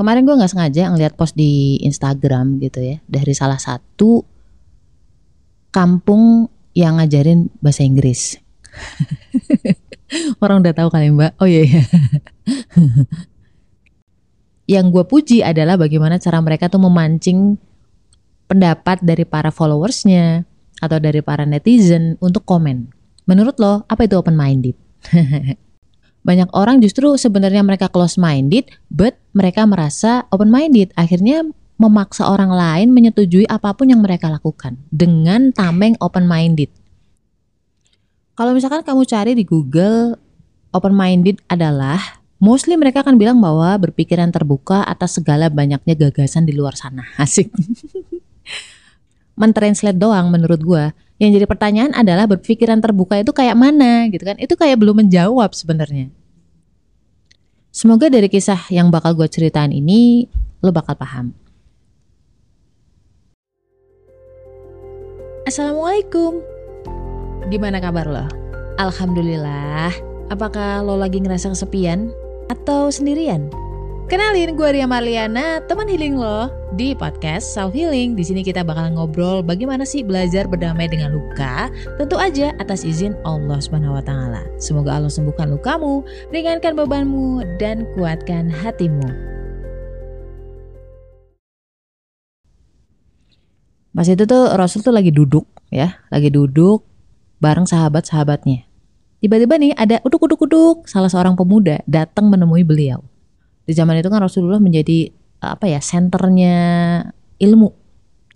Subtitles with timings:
[0.00, 4.24] Kemarin gue nggak sengaja ngeliat post di Instagram gitu ya dari salah satu
[5.68, 8.40] kampung yang ngajarin bahasa Inggris.
[10.42, 11.36] Orang udah tahu kali mbak.
[11.36, 11.84] Oh iya iya.
[14.80, 17.60] yang gue puji adalah bagaimana cara mereka tuh memancing
[18.48, 20.48] pendapat dari para followersnya
[20.80, 22.88] atau dari para netizen untuk komen.
[23.28, 24.80] Menurut lo, apa itu open minded?
[26.20, 30.92] banyak orang justru sebenarnya mereka close minded, but mereka merasa open minded.
[30.96, 31.48] Akhirnya
[31.80, 36.68] memaksa orang lain menyetujui apa pun yang mereka lakukan dengan tameng open minded.
[38.36, 40.20] Kalau misalkan kamu cari di Google
[40.76, 46.52] open minded adalah mostly mereka akan bilang bahwa berpikiran terbuka atas segala banyaknya gagasan di
[46.52, 47.08] luar sana.
[47.20, 47.48] Asik.
[49.40, 54.36] Mentranslate doang menurut gua yang jadi pertanyaan adalah berpikiran terbuka itu kayak mana gitu kan?
[54.36, 56.12] Itu kayak belum menjawab sebenarnya.
[57.70, 60.26] Semoga dari kisah yang bakal gue ceritain ini
[60.58, 61.30] lo bakal paham.
[65.46, 66.42] Assalamualaikum.
[67.46, 68.26] Gimana kabar lo?
[68.74, 69.94] Alhamdulillah.
[70.34, 72.10] Apakah lo lagi ngerasa kesepian
[72.50, 73.46] atau sendirian?
[74.10, 78.18] Kenalin gue Ria Marliana, teman healing lo di podcast Self Healing.
[78.18, 83.14] Di sini kita bakal ngobrol bagaimana sih belajar berdamai dengan luka, tentu aja atas izin
[83.22, 84.42] Allah Subhanahu wa taala.
[84.58, 86.02] Semoga Allah sembuhkan lukamu,
[86.34, 89.14] ringankan bebanmu dan kuatkan hatimu.
[93.94, 96.82] Pas itu tuh Rasul tuh lagi duduk ya, lagi duduk
[97.38, 98.66] bareng sahabat-sahabatnya.
[99.22, 103.06] Tiba-tiba nih ada uduk-uduk-uduk salah seorang pemuda datang menemui beliau
[103.64, 106.56] di zaman itu kan Rasulullah menjadi apa ya senternya
[107.40, 107.72] ilmu.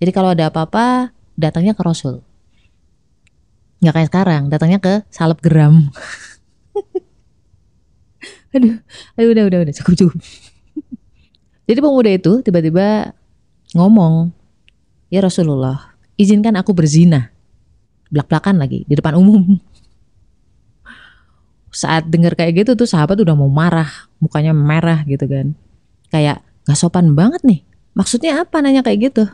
[0.00, 2.25] Jadi kalau ada apa-apa datangnya ke Rasul.
[3.84, 5.05] Nggak kayak sekarang, datangnya ke
[5.44, 5.92] geram.
[8.55, 8.81] aduh,
[9.19, 10.19] aduh udah udah udah cukup cukup.
[11.69, 13.12] Jadi pemuda itu tiba-tiba
[13.77, 14.33] ngomong,
[15.12, 17.28] ya Rasulullah, izinkan aku berzina.
[18.09, 19.59] Belak-belakan lagi di depan umum
[21.74, 23.90] saat dengar kayak gitu tuh sahabat udah mau marah,
[24.22, 25.58] mukanya merah gitu kan.
[26.14, 27.66] Kayak gak sopan banget nih.
[27.98, 29.26] Maksudnya apa nanya kayak gitu?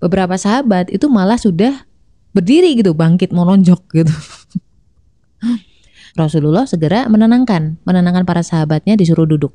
[0.00, 1.84] Beberapa sahabat itu malah sudah
[2.32, 4.14] berdiri gitu, bangkit mau lonjok gitu.
[6.20, 9.52] Rasulullah segera menenangkan, menenangkan para sahabatnya disuruh duduk.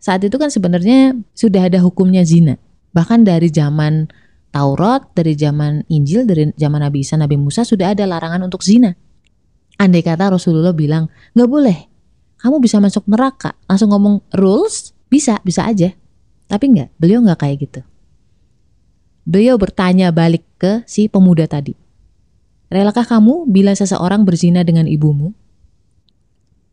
[0.00, 2.56] Saat itu kan sebenarnya sudah ada hukumnya zina.
[2.94, 4.08] Bahkan dari zaman
[4.54, 8.96] Taurat, dari zaman Injil, dari zaman Nabi Isa, Nabi Musa sudah ada larangan untuk zina.
[9.76, 11.78] Andai kata Rasulullah bilang, nggak boleh,
[12.40, 13.52] kamu bisa masuk neraka.
[13.68, 15.92] Langsung ngomong rules, bisa, bisa aja.
[16.48, 17.80] Tapi nggak, beliau nggak kayak gitu.
[19.26, 21.74] Beliau bertanya balik ke si pemuda tadi.
[22.66, 25.30] Relakah kamu bila seseorang berzina dengan ibumu?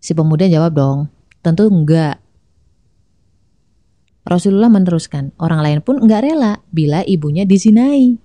[0.02, 1.00] Si pemuda jawab dong,
[1.46, 2.18] tentu enggak.
[4.26, 8.18] Rasulullah meneruskan, orang lain pun enggak rela bila ibunya dizinai.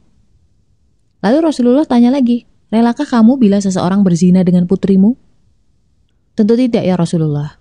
[1.21, 5.17] Lalu Rasulullah tanya lagi, Relakah kamu bila seseorang berzina dengan putrimu?
[6.37, 7.57] Tentu tidak ya Rasulullah.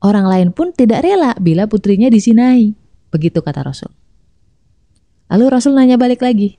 [0.00, 2.72] Orang lain pun tidak rela bila putrinya disinai.
[3.10, 3.90] Begitu kata Rasul.
[5.28, 6.56] Lalu Rasul nanya balik lagi.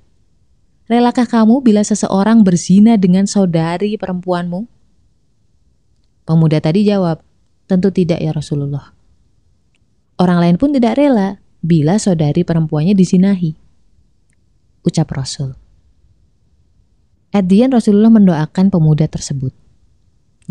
[0.91, 4.67] Relakah kamu bila seseorang berzina dengan saudari perempuanmu?
[6.27, 7.23] Pemuda tadi jawab,
[7.65, 8.91] tentu tidak ya Rasulullah.
[10.19, 13.55] Orang lain pun tidak rela bila saudari perempuannya disinahi.
[14.83, 15.60] Ucap Rasul.
[17.31, 19.55] At the end Rasulullah mendoakan pemuda tersebut.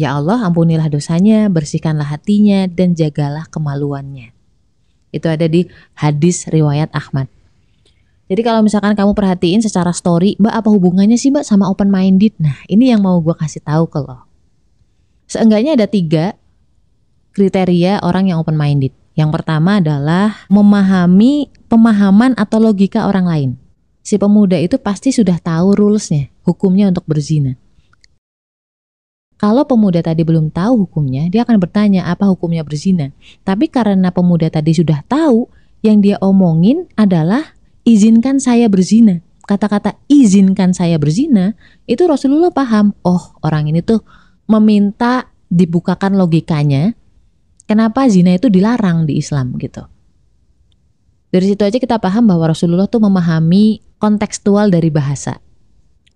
[0.01, 4.33] Ya Allah ampunilah dosanya, bersihkanlah hatinya, dan jagalah kemaluannya.
[5.13, 7.29] Itu ada di hadis riwayat Ahmad.
[8.33, 12.33] Jadi kalau misalkan kamu perhatiin secara story, Mbak apa hubungannya sih Mbak sama open minded?
[12.41, 14.25] Nah ini yang mau gue kasih tahu ke lo.
[15.29, 16.39] Seenggaknya ada tiga
[17.37, 18.95] kriteria orang yang open minded.
[19.19, 23.51] Yang pertama adalah memahami pemahaman atau logika orang lain
[24.01, 27.57] si pemuda itu pasti sudah tahu rulesnya, hukumnya untuk berzina.
[29.41, 33.09] Kalau pemuda tadi belum tahu hukumnya, dia akan bertanya apa hukumnya berzina.
[33.41, 35.49] Tapi karena pemuda tadi sudah tahu,
[35.81, 37.57] yang dia omongin adalah
[37.89, 39.25] izinkan saya berzina.
[39.49, 41.57] Kata-kata izinkan saya berzina,
[41.89, 44.05] itu Rasulullah paham, oh orang ini tuh
[44.45, 46.95] meminta dibukakan logikanya,
[47.65, 49.83] kenapa zina itu dilarang di Islam gitu.
[51.31, 55.39] Dari situ aja kita paham bahwa Rasulullah tuh memahami kontekstual dari bahasa.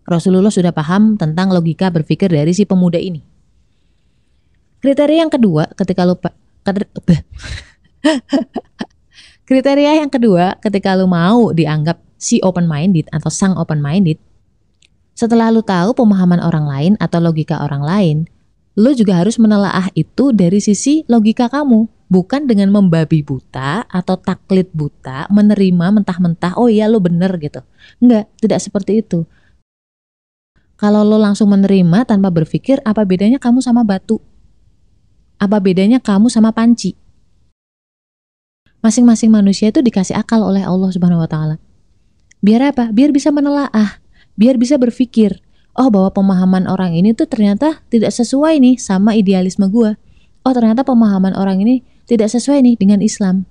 [0.05, 3.23] Rasulullah sudah paham tentang logika berpikir dari si pemuda ini.
[4.83, 6.19] Kriteria yang kedua ketika lu
[9.49, 14.21] Kriteria yang kedua ketika lu mau dianggap si open minded atau sang open minded,
[15.15, 18.17] setelah lu tahu pemahaman orang lain atau logika orang lain,
[18.75, 24.71] lu juga harus menelaah itu dari sisi logika kamu, Bukan dengan membabi buta atau taklid
[24.71, 27.59] buta, menerima mentah-mentah, oh iya lo bener gitu.
[27.99, 29.27] Enggak, tidak seperti itu.
[30.79, 34.23] Kalau lo langsung menerima tanpa berpikir, apa bedanya kamu sama batu?
[35.43, 36.95] Apa bedanya kamu sama panci?
[38.79, 41.59] Masing-masing manusia itu dikasih akal oleh Allah Subhanahu wa taala.
[42.39, 42.95] Biar apa?
[42.95, 43.99] Biar bisa menelaah,
[44.39, 45.43] biar bisa berpikir,
[45.75, 49.99] oh bahwa pemahaman orang ini tuh ternyata tidak sesuai nih sama idealisme gue.
[50.45, 53.49] Oh ternyata pemahaman orang ini tidak sesuai nih dengan Islam.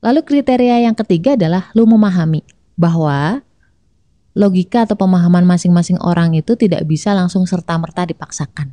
[0.00, 2.40] Lalu kriteria yang ketiga adalah lu memahami
[2.80, 3.44] bahwa
[4.32, 8.72] logika atau pemahaman masing-masing orang itu tidak bisa langsung serta-merta dipaksakan.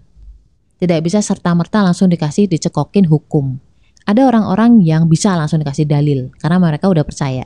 [0.80, 3.60] Tidak bisa serta-merta langsung dikasih dicekokin hukum.
[4.08, 7.44] Ada orang-orang yang bisa langsung dikasih dalil karena mereka udah percaya.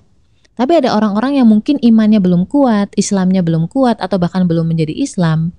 [0.54, 4.94] Tapi ada orang-orang yang mungkin imannya belum kuat, Islamnya belum kuat, atau bahkan belum menjadi
[4.94, 5.58] Islam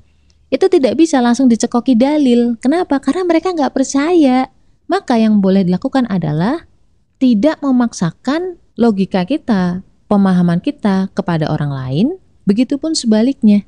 [0.52, 2.60] itu tidak bisa langsung dicekoki dalil.
[2.60, 3.00] Kenapa?
[3.00, 4.52] Karena mereka nggak percaya.
[4.84, 6.68] Maka yang boleh dilakukan adalah
[7.16, 9.80] tidak memaksakan logika kita,
[10.12, 12.06] pemahaman kita kepada orang lain,
[12.44, 13.64] begitupun sebaliknya.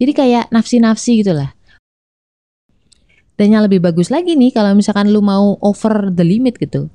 [0.00, 1.52] Jadi kayak nafsi-nafsi gitulah.
[3.36, 6.88] Dan yang lebih bagus lagi nih kalau misalkan lu mau over the limit gitu.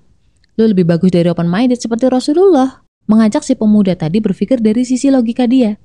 [0.58, 5.14] Lu lebih bagus dari open minded seperti Rasulullah mengajak si pemuda tadi berpikir dari sisi
[5.14, 5.78] logika dia.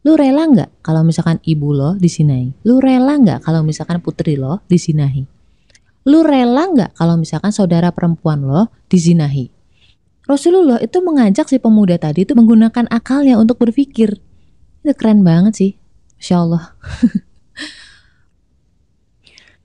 [0.00, 2.56] Lu rela nggak kalau misalkan ibu lo disinahi?
[2.64, 5.28] Lu rela nggak kalau misalkan putri lo disinahi?
[6.08, 9.52] Lu rela nggak kalau misalkan saudara perempuan lo dizinahi?
[10.24, 14.16] Rasulullah itu mengajak si pemuda tadi itu menggunakan akalnya untuk berpikir.
[14.80, 15.72] Itu keren banget sih.
[16.16, 16.64] Masya Allah.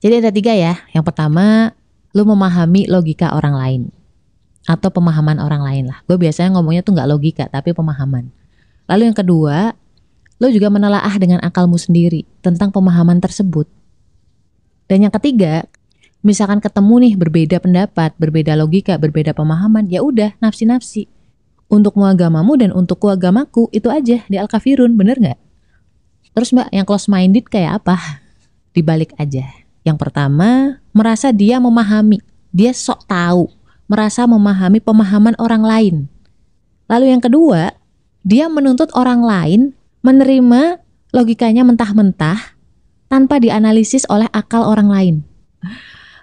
[0.02, 0.76] Jadi ada tiga ya.
[0.92, 1.72] Yang pertama,
[2.12, 3.82] lu memahami logika orang lain.
[4.66, 6.02] Atau pemahaman orang lain lah.
[6.04, 8.28] Gue biasanya ngomongnya tuh nggak logika, tapi pemahaman.
[8.90, 9.72] Lalu yang kedua,
[10.36, 13.64] lo juga menelaah dengan akalmu sendiri tentang pemahaman tersebut.
[14.86, 15.64] Dan yang ketiga,
[16.20, 21.08] misalkan ketemu nih berbeda pendapat, berbeda logika, berbeda pemahaman, ya udah nafsi-nafsi.
[21.66, 25.40] Untuk agamamu dan untuk agamaku itu aja di Al-Kafirun, bener nggak?
[26.30, 28.22] Terus mbak, yang close minded kayak apa?
[28.70, 29.42] Dibalik aja.
[29.82, 32.22] Yang pertama, merasa dia memahami,
[32.54, 33.50] dia sok tahu,
[33.90, 35.96] merasa memahami pemahaman orang lain.
[36.86, 37.74] Lalu yang kedua,
[38.22, 39.60] dia menuntut orang lain
[40.06, 40.78] menerima
[41.10, 42.54] logikanya mentah-mentah
[43.10, 45.16] tanpa dianalisis oleh akal orang lain.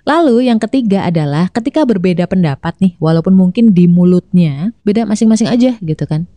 [0.08, 5.76] Lalu yang ketiga adalah ketika berbeda pendapat nih, walaupun mungkin di mulutnya beda masing-masing aja
[5.80, 6.28] gitu kan.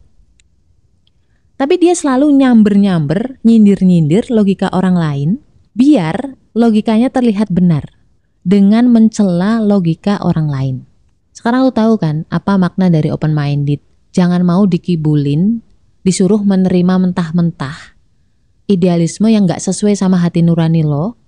[1.54, 5.30] Tapi dia selalu nyamber-nyamber, nyindir-nyindir logika orang lain
[5.74, 7.90] biar logikanya terlihat benar
[8.46, 10.76] dengan mencela logika orang lain.
[11.34, 13.82] Sekarang lu tahu kan apa makna dari open minded?
[14.14, 15.65] Jangan mau dikibulin
[16.06, 17.98] disuruh menerima mentah-mentah
[18.70, 21.18] idealisme yang gak sesuai sama hati nurani lo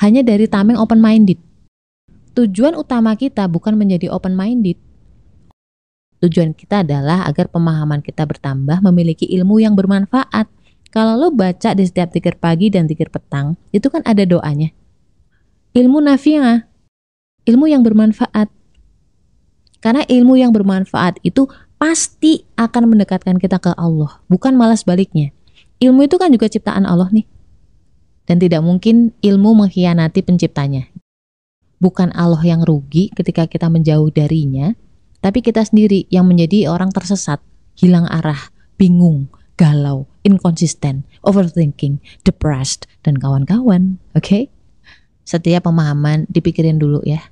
[0.00, 1.36] hanya dari tameng open minded.
[2.32, 4.80] Tujuan utama kita bukan menjadi open minded.
[6.20, 10.48] Tujuan kita adalah agar pemahaman kita bertambah memiliki ilmu yang bermanfaat.
[10.92, 14.72] Kalau lo baca di setiap tikir pagi dan tikir petang, itu kan ada doanya.
[15.76, 16.66] Ilmu nafi'ah,
[17.44, 18.48] ilmu yang bermanfaat.
[19.80, 21.48] Karena ilmu yang bermanfaat itu
[21.80, 25.32] pasti akan mendekatkan kita ke Allah, bukan malah sebaliknya.
[25.80, 27.24] Ilmu itu kan juga ciptaan Allah nih.
[28.28, 30.92] Dan tidak mungkin ilmu mengkhianati penciptanya.
[31.80, 34.76] Bukan Allah yang rugi ketika kita menjauh darinya,
[35.24, 37.40] tapi kita sendiri yang menjadi orang tersesat,
[37.80, 41.96] hilang arah, bingung, galau, inconsistent, overthinking,
[42.28, 43.96] depressed, dan kawan-kawan.
[44.12, 44.20] Oke?
[44.20, 44.42] Okay?
[45.24, 47.24] Setiap pemahaman dipikirin dulu ya.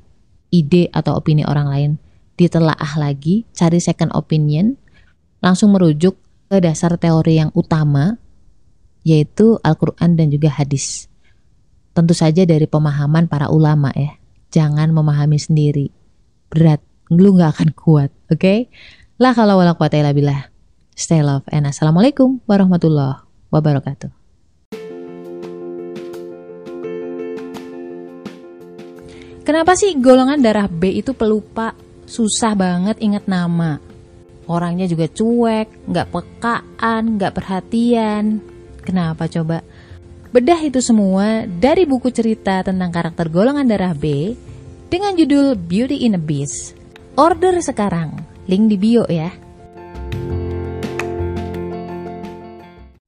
[0.48, 1.90] Ide atau opini orang lain
[2.38, 4.78] ditelaah lagi, cari second opinion,
[5.42, 6.14] langsung merujuk
[6.46, 8.16] ke dasar teori yang utama,
[9.02, 11.10] yaitu Al-Quran dan juga hadis.
[11.92, 14.14] Tentu saja dari pemahaman para ulama ya.
[14.54, 15.90] Jangan memahami sendiri.
[16.48, 16.80] Berat,
[17.10, 18.38] lu gak akan kuat, oke?
[18.38, 18.58] Okay?
[19.18, 20.46] La kalau wala quwata illa
[20.94, 24.14] Stay love and assalamualaikum warahmatullahi wabarakatuh.
[29.42, 31.72] Kenapa sih golongan darah B itu pelupa
[32.08, 33.76] susah banget inget nama.
[34.48, 38.40] Orangnya juga cuek, nggak pekaan, nggak perhatian.
[38.80, 39.60] Kenapa coba?
[40.32, 44.32] Bedah itu semua dari buku cerita tentang karakter golongan darah B
[44.88, 46.72] dengan judul Beauty in a Beast.
[47.20, 48.16] Order sekarang,
[48.48, 49.28] link di bio ya.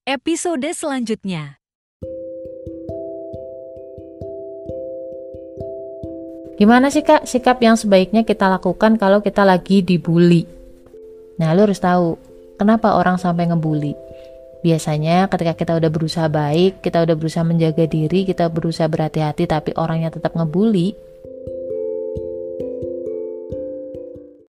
[0.05, 1.60] Episode selanjutnya
[6.61, 10.45] Gimana sih kak sikap yang sebaiknya kita lakukan kalau kita lagi dibully?
[11.41, 12.21] Nah lu harus tahu
[12.61, 13.97] kenapa orang sampai ngebully.
[14.61, 19.73] Biasanya ketika kita udah berusaha baik, kita udah berusaha menjaga diri, kita berusaha berhati-hati tapi
[19.73, 20.93] orangnya tetap ngebully,